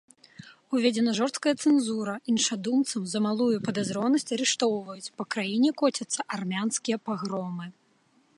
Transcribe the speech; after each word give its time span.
Уведзена 0.75 1.11
жорсткая 1.17 1.51
цэнзура, 1.65 2.15
іншадумцаў 2.33 3.01
за 3.11 3.19
малую 3.27 3.51
падазронасць 3.69 4.29
арыштоўваюць, 4.39 5.13
па 5.19 5.23
краіне 5.37 5.69
коцяцца 5.85 6.21
армянскія 6.41 6.97
пагромы. 7.09 7.65